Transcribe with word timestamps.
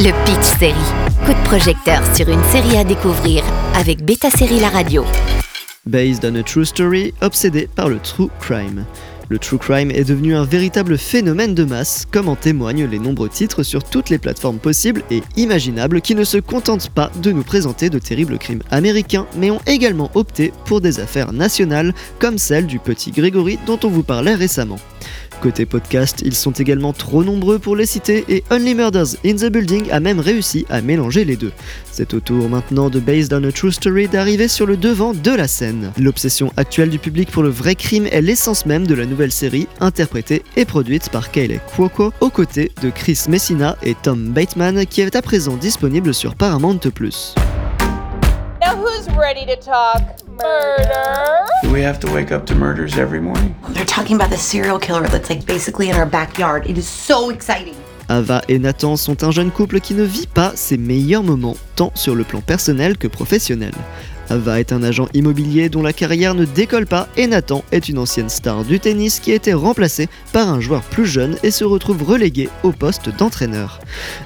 Le 0.00 0.12
Pitch 0.24 0.58
Série. 0.60 0.74
Coup 1.26 1.32
de 1.32 1.44
projecteur 1.44 2.00
sur 2.14 2.28
une 2.28 2.42
série 2.44 2.76
à 2.76 2.84
découvrir 2.84 3.42
avec 3.74 4.04
Beta 4.04 4.30
Série 4.30 4.60
La 4.60 4.68
Radio. 4.68 5.04
Based 5.86 6.24
on 6.24 6.36
a 6.36 6.42
true 6.44 6.64
story, 6.64 7.12
obsédé 7.20 7.68
par 7.74 7.88
le 7.88 7.98
true 7.98 8.28
crime. 8.38 8.84
Le 9.30 9.38
true 9.38 9.58
crime 9.58 9.90
est 9.90 10.08
devenu 10.08 10.34
un 10.34 10.44
véritable 10.44 10.96
phénomène 10.96 11.54
de 11.54 11.64
masse, 11.64 12.06
comme 12.10 12.28
en 12.28 12.36
témoignent 12.36 12.86
les 12.86 12.98
nombreux 12.98 13.28
titres 13.28 13.62
sur 13.62 13.84
toutes 13.84 14.08
les 14.08 14.16
plateformes 14.16 14.58
possibles 14.58 15.02
et 15.10 15.22
imaginables 15.36 16.00
qui 16.00 16.14
ne 16.14 16.24
se 16.24 16.38
contentent 16.38 16.88
pas 16.88 17.10
de 17.22 17.30
nous 17.30 17.42
présenter 17.42 17.90
de 17.90 17.98
terribles 17.98 18.38
crimes 18.38 18.62
américains, 18.70 19.26
mais 19.36 19.50
ont 19.50 19.60
également 19.66 20.10
opté 20.14 20.52
pour 20.64 20.80
des 20.80 20.98
affaires 21.00 21.34
nationales, 21.34 21.92
comme 22.18 22.38
celle 22.38 22.66
du 22.66 22.78
petit 22.78 23.10
Grégory 23.10 23.58
dont 23.66 23.78
on 23.84 23.88
vous 23.88 24.02
parlait 24.02 24.34
récemment. 24.34 24.78
Côté 25.40 25.66
podcast, 25.66 26.20
ils 26.24 26.34
sont 26.34 26.50
également 26.50 26.92
trop 26.92 27.22
nombreux 27.22 27.60
pour 27.60 27.76
les 27.76 27.86
citer 27.86 28.24
et 28.28 28.42
Only 28.50 28.74
Murders 28.74 29.14
in 29.24 29.36
the 29.36 29.44
Building 29.44 29.88
a 29.92 30.00
même 30.00 30.18
réussi 30.18 30.66
à 30.68 30.80
mélanger 30.80 31.24
les 31.24 31.36
deux. 31.36 31.52
C'est 31.92 32.12
au 32.12 32.20
tour 32.20 32.48
maintenant 32.48 32.90
de 32.90 32.98
Based 32.98 33.32
on 33.32 33.44
a 33.44 33.52
True 33.52 33.70
Story 33.70 34.08
d'arriver 34.08 34.48
sur 34.48 34.66
le 34.66 34.76
devant 34.76 35.14
de 35.14 35.30
la 35.30 35.46
scène. 35.46 35.92
L'obsession 35.96 36.52
actuelle 36.56 36.90
du 36.90 36.98
public 36.98 37.30
pour 37.30 37.44
le 37.44 37.50
vrai 37.50 37.76
crime 37.76 38.08
est 38.10 38.20
l'essence 38.20 38.66
même 38.66 38.86
de 38.86 38.94
la 38.94 39.06
nouvelle 39.06 39.17
série, 39.30 39.66
interprétée 39.80 40.42
et 40.56 40.64
produite 40.64 41.10
par 41.10 41.30
Kayleigh 41.30 41.60
Cuoco, 41.74 42.12
aux 42.20 42.30
côtés 42.30 42.72
de 42.82 42.90
Chris 42.90 43.24
Messina 43.28 43.76
et 43.82 43.94
Tom 43.94 44.30
Bateman, 44.30 44.86
qui 44.86 45.00
est 45.00 45.16
à 45.16 45.22
présent 45.22 45.56
disponible 45.56 46.14
sur 46.14 46.34
Paramount+. 46.34 46.78
Now 48.60 48.74
who's 48.76 49.08
ready 49.16 49.44
to 49.46 49.56
talk 49.56 50.02
murder? 50.28 51.46
Do 51.62 51.70
we 51.70 51.82
have 51.82 51.98
to 52.00 52.08
wake 52.12 52.32
up 52.32 52.44
to 52.46 52.54
murders 52.54 52.98
every 52.98 53.20
morning? 53.20 53.54
They're 53.70 53.84
talking 53.84 54.16
about 54.16 54.30
the 54.30 54.38
serial 54.38 54.78
killer 54.78 55.08
that's 55.08 55.28
like 55.28 55.44
basically 55.46 55.90
in 55.90 55.96
our 55.96 56.08
backyard. 56.08 56.66
It 56.66 56.78
is 56.78 56.86
so 56.86 57.30
exciting. 57.30 57.74
Ava 58.08 58.42
et 58.48 58.58
Nathan 58.58 58.96
sont 58.96 59.22
un 59.22 59.30
jeune 59.30 59.50
couple 59.50 59.80
qui 59.80 59.94
ne 59.94 60.02
vit 60.02 60.26
pas 60.26 60.52
ses 60.54 60.78
meilleurs 60.78 61.22
moments, 61.22 61.56
tant 61.76 61.92
sur 61.94 62.14
le 62.14 62.24
plan 62.24 62.40
personnel 62.40 62.96
que 62.96 63.06
professionnel. 63.06 63.72
Ava 64.30 64.60
est 64.60 64.72
un 64.72 64.82
agent 64.82 65.08
immobilier 65.14 65.68
dont 65.68 65.82
la 65.82 65.92
carrière 65.92 66.34
ne 66.34 66.44
décolle 66.44 66.86
pas 66.86 67.08
et 67.16 67.26
Nathan 67.26 67.64
est 67.72 67.88
une 67.88 67.98
ancienne 67.98 68.28
star 68.28 68.64
du 68.64 68.80
tennis 68.80 69.20
qui 69.20 69.32
a 69.32 69.34
été 69.34 69.54
remplacée 69.54 70.08
par 70.32 70.48
un 70.48 70.60
joueur 70.60 70.82
plus 70.82 71.06
jeune 71.06 71.36
et 71.42 71.50
se 71.50 71.64
retrouve 71.64 72.02
relégué 72.02 72.48
au 72.62 72.72
poste 72.72 73.08
d'entraîneur. 73.16 73.80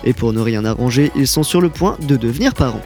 Et 0.05 0.13
pour 0.13 0.33
ne 0.33 0.41
rien 0.41 0.65
arranger, 0.65 1.13
ils 1.15 1.29
sont 1.29 1.43
sur 1.43 1.61
le 1.61 1.69
point 1.69 1.97
de 2.07 2.17
devenir 2.17 2.55
parents. 2.55 2.83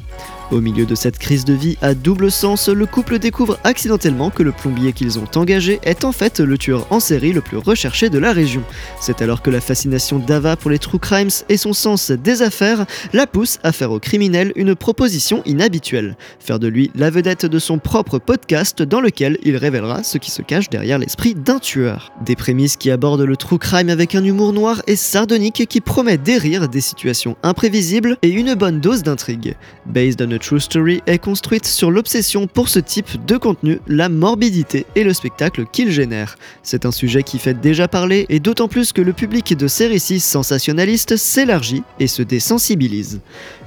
Au 0.52 0.60
milieu 0.60 0.86
de 0.86 0.94
cette 0.94 1.18
crise 1.18 1.44
de 1.44 1.54
vie 1.54 1.76
à 1.82 1.94
double 1.94 2.30
sens, 2.30 2.68
le 2.68 2.86
couple 2.86 3.18
découvre 3.18 3.58
accidentellement 3.64 4.30
que 4.30 4.44
le 4.44 4.52
plombier 4.52 4.92
qu'ils 4.92 5.18
ont 5.18 5.26
engagé 5.34 5.80
est 5.82 6.04
en 6.04 6.12
fait 6.12 6.38
le 6.38 6.56
tueur 6.56 6.86
en 6.90 7.00
série 7.00 7.32
le 7.32 7.40
plus 7.40 7.56
recherché 7.56 8.10
de 8.10 8.18
la 8.18 8.32
région. 8.32 8.62
C'est 9.00 9.22
alors 9.22 9.42
que 9.42 9.50
la 9.50 9.60
fascination 9.60 10.20
d'Ava 10.20 10.54
pour 10.54 10.70
les 10.70 10.78
true 10.78 11.00
crimes 11.00 11.30
et 11.48 11.56
son 11.56 11.72
sens 11.72 12.12
des 12.12 12.42
affaires 12.42 12.86
la 13.12 13.26
poussent 13.26 13.58
à 13.64 13.72
faire 13.72 13.90
au 13.90 13.98
criminel 13.98 14.52
une 14.54 14.76
proposition 14.76 15.42
inhabituelle, 15.46 16.16
faire 16.38 16.60
de 16.60 16.68
lui 16.68 16.92
la 16.94 17.10
vedette 17.10 17.46
de 17.46 17.58
son 17.58 17.78
propre 17.78 18.20
podcast 18.20 18.82
dans 18.82 19.00
lequel 19.00 19.38
il 19.42 19.56
révélera 19.56 20.04
ce 20.04 20.16
qui 20.16 20.30
se 20.30 20.42
cache 20.42 20.70
derrière 20.70 21.00
l'esprit 21.00 21.34
d'un 21.34 21.58
tueur. 21.58 22.12
Des 22.24 22.36
prémices 22.36 22.76
qui 22.76 22.92
abordent 22.92 23.22
le 23.22 23.36
true 23.36 23.58
crime 23.58 23.88
avec 23.88 24.14
un 24.14 24.22
humour 24.22 24.52
noir 24.52 24.80
et 24.86 24.94
sardonique 24.94 25.66
qui 25.66 25.80
promet 25.80 26.18
des 26.18 26.38
rires, 26.38 26.68
des 26.68 26.80
situations 26.80 27.36
imprévisibles 27.42 28.16
et 28.22 28.30
une 28.30 28.54
bonne 28.54 28.80
dose 28.80 29.02
d'intrigue. 29.02 29.56
Based 29.86 30.22
on 30.22 30.35
a 30.36 30.38
True 30.38 30.60
Story 30.60 31.02
est 31.06 31.18
construite 31.18 31.66
sur 31.66 31.90
l'obsession 31.90 32.46
pour 32.46 32.68
ce 32.68 32.78
type 32.78 33.24
de 33.24 33.36
contenu, 33.38 33.80
la 33.86 34.08
morbidité 34.08 34.86
et 34.94 35.02
le 35.02 35.14
spectacle 35.14 35.64
qu'il 35.72 35.90
génère. 35.90 36.36
C'est 36.62 36.84
un 36.84 36.90
sujet 36.90 37.22
qui 37.22 37.38
fait 37.38 37.58
déjà 37.58 37.88
parler 37.88 38.26
et 38.28 38.38
d'autant 38.38 38.68
plus 38.68 38.92
que 38.92 39.00
le 39.00 39.14
public 39.14 39.56
de 39.56 39.66
ces 39.66 39.86
récits 39.86 40.20
sensationnalistes 40.20 41.16
s'élargit 41.16 41.82
et 42.00 42.06
se 42.06 42.22
désensibilise. 42.22 43.20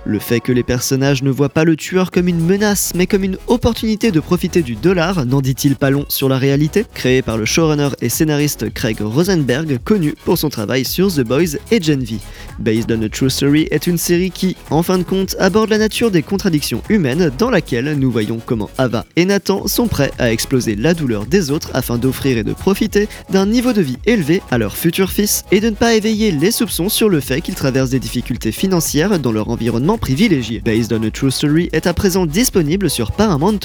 Le 0.10 0.18
fait 0.18 0.40
que 0.40 0.52
les 0.52 0.64
personnages 0.64 1.22
ne 1.22 1.30
voient 1.30 1.50
pas 1.50 1.66
le 1.66 1.76
tueur 1.76 2.10
comme 2.10 2.28
une 2.28 2.44
menace 2.44 2.94
mais 2.96 3.06
comme 3.06 3.24
une 3.24 3.38
opportunité 3.46 4.10
de 4.10 4.20
profiter 4.20 4.64
du 4.64 4.76
dollar 4.76 5.24
n'en 5.28 5.40
dit-il 5.40 5.76
pas 5.76 5.92
long 5.92 6.06
sur 6.08 6.28
la 6.28 6.40
réalité 6.40 6.84
Créé 6.96 7.22
par 7.22 7.38
le 7.38 7.46
showrunner 7.46 7.90
et 8.02 8.10
scénariste 8.10 8.74
Craig 8.74 9.02
Rosenberg, 9.02 9.78
connu 9.84 10.16
pour 10.26 10.40
son 10.40 10.50
travail 10.50 10.84
sur 10.84 11.14
The 11.14 11.20
Boys 11.20 11.60
et 11.70 11.80
Gen 11.80 12.04
V. 12.04 12.16
Based 12.58 12.92
on 12.92 13.04
a 13.04 13.10
True 13.10 13.30
Story 13.30 13.68
est 13.70 13.86
une 13.86 14.00
série 14.00 14.32
qui, 14.32 14.56
en 14.72 14.82
fin 14.82 14.98
de 14.98 15.04
compte, 15.04 15.36
aborde 15.38 15.70
la 15.70 15.78
nature 15.78 16.10
des 16.10 16.24
contradictions 16.24 16.82
humaines 16.90 17.32
dans 17.38 17.52
laquelle 17.52 17.94
nous 17.94 18.10
voyons 18.10 18.40
comment 18.44 18.72
Ava 18.80 19.06
et 19.16 19.26
Nathan 19.26 19.68
sont 19.68 19.88
prêts 19.88 20.12
à 20.18 20.32
exploser 20.32 20.76
la 20.76 20.96
douleur 20.96 21.28
des 21.28 21.52
autres 21.52 21.70
afin 21.76 22.00
d'offrir 22.00 22.40
et 22.40 22.44
de 22.44 22.54
profiter 22.54 23.08
d'un 23.30 23.46
niveau 23.46 23.74
de 23.74 23.84
vie 23.84 24.00
élevé 24.08 24.42
à 24.50 24.58
leur 24.58 24.76
futur 24.76 25.12
fils 25.12 25.44
et 25.52 25.60
de 25.60 25.70
ne 25.70 25.76
pas 25.76 25.94
éveiller 25.94 26.32
les 26.32 26.50
soupçons 26.50 26.90
sur 26.90 27.10
le 27.10 27.20
fait 27.20 27.42
qu'ils 27.42 27.54
traversent 27.54 27.92
des 27.92 28.00
difficultés 28.00 28.52
financières 28.52 29.20
dans 29.20 29.32
leur 29.32 29.50
environnement 29.50 29.99
privilégié. 30.00 30.62
Based 30.62 30.92
on 30.92 31.04
a 31.04 31.12
True 31.12 31.32
Story 31.32 31.70
est 31.74 31.86
à 31.88 31.94
présent 31.94 32.26
disponible 32.26 32.90
sur 32.90 33.12
Paramount+. 33.12 33.60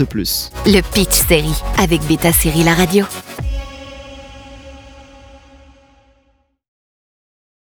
Le 0.66 0.80
Pitch 0.92 1.26
Série 1.28 1.62
avec 1.78 2.02
Beta 2.06 2.32
Série 2.32 2.64
La 2.64 2.74
Radio. 2.74 3.04